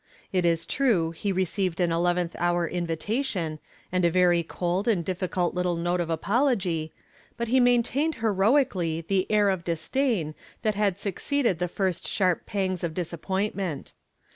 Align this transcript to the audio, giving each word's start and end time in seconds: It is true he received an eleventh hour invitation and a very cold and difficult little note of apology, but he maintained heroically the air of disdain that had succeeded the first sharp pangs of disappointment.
It 0.33 0.45
is 0.45 0.65
true 0.65 1.11
he 1.11 1.31
received 1.31 1.79
an 1.79 1.91
eleventh 1.91 2.35
hour 2.39 2.67
invitation 2.67 3.59
and 3.91 4.03
a 4.03 4.09
very 4.09 4.41
cold 4.41 4.87
and 4.87 5.05
difficult 5.05 5.53
little 5.53 5.75
note 5.75 5.99
of 5.99 6.09
apology, 6.09 6.91
but 7.37 7.49
he 7.49 7.59
maintained 7.59 8.15
heroically 8.15 9.01
the 9.01 9.31
air 9.31 9.49
of 9.49 9.63
disdain 9.63 10.33
that 10.63 10.73
had 10.73 10.97
succeeded 10.97 11.59
the 11.59 11.67
first 11.67 12.07
sharp 12.07 12.47
pangs 12.47 12.83
of 12.83 12.95
disappointment. 12.95 13.93